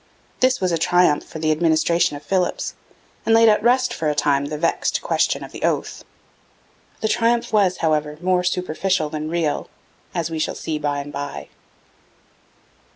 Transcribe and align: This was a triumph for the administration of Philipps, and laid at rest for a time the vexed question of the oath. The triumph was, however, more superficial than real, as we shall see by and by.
This 0.39 0.59
was 0.59 0.71
a 0.71 0.79
triumph 0.79 1.23
for 1.23 1.37
the 1.37 1.51
administration 1.51 2.17
of 2.17 2.23
Philipps, 2.23 2.73
and 3.23 3.35
laid 3.35 3.47
at 3.47 3.61
rest 3.61 3.93
for 3.93 4.09
a 4.09 4.15
time 4.15 4.45
the 4.45 4.57
vexed 4.57 4.99
question 5.03 5.43
of 5.43 5.51
the 5.51 5.61
oath. 5.61 6.03
The 7.01 7.07
triumph 7.07 7.53
was, 7.53 7.77
however, 7.85 8.17
more 8.19 8.43
superficial 8.43 9.09
than 9.11 9.29
real, 9.29 9.69
as 10.15 10.31
we 10.31 10.39
shall 10.39 10.55
see 10.55 10.79
by 10.79 11.01
and 11.01 11.13
by. 11.13 11.49